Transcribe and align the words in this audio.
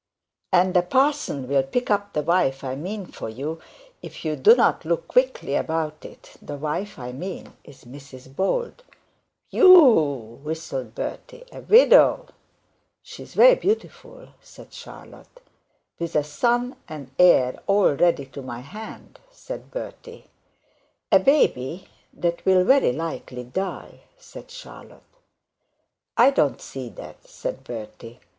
'And 0.51 0.75
a 0.75 0.81
parson 0.81 1.47
will 1.47 1.61
pick 1.61 1.91
up 1.91 2.13
the 2.13 2.23
wife 2.23 2.63
I 2.63 2.73
meant 2.73 3.13
for 3.13 3.29
you, 3.29 3.61
if 4.01 4.25
you 4.25 4.35
do 4.35 4.55
not 4.55 4.83
look 4.83 5.07
quickly 5.07 5.53
about 5.53 6.03
it; 6.03 6.37
the 6.41 6.57
wife 6.57 6.97
I 6.97 7.11
mean 7.11 7.53
is 7.63 7.85
Mrs 7.85 8.35
Bold.' 8.35 8.83
'Whew 9.51 9.61
w 9.61 9.77
w 9.77 9.95
w!' 9.95 10.43
whistled 10.43 10.95
Bertie, 10.95 11.43
'a 11.51 11.59
widow!' 11.61 12.25
'She 13.03 13.21
is 13.21 13.35
very 13.35 13.53
beautiful,' 13.53 14.29
said 14.41 14.73
Charlotte. 14.73 15.39
'With 15.99 16.15
a 16.15 16.23
son 16.23 16.77
and 16.87 17.11
heir 17.19 17.59
already 17.69 18.25
to 18.25 18.41
my 18.41 18.61
hand,' 18.61 19.19
said 19.29 19.69
Bertie. 19.69 20.25
'A 21.11 21.19
baby 21.19 21.87
that 22.11 22.43
will 22.43 22.63
very 22.63 22.91
likely 22.91 23.43
die,' 23.43 24.01
said 24.17 24.49
Charlotte. 24.49 25.03
'I 26.17 26.31
don't 26.31 26.59
see 26.59 26.89
that,' 26.89 27.27
said 27.27 27.63
Bertie. 27.63 28.19